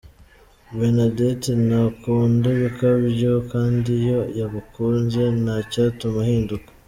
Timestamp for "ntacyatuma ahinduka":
5.43-6.69